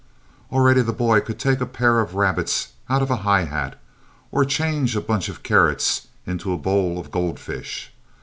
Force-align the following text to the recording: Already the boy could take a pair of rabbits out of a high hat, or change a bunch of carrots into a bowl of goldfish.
Already 0.51 0.81
the 0.81 0.93
boy 0.93 1.19
could 1.19 1.37
take 1.37 1.61
a 1.61 1.65
pair 1.67 1.99
of 1.99 2.15
rabbits 2.15 2.69
out 2.89 3.03
of 3.03 3.11
a 3.11 3.17
high 3.17 3.43
hat, 3.43 3.77
or 4.31 4.43
change 4.45 4.95
a 4.95 4.99
bunch 5.01 5.29
of 5.29 5.43
carrots 5.43 6.07
into 6.25 6.51
a 6.51 6.57
bowl 6.57 6.97
of 6.97 7.11
goldfish. 7.11 7.93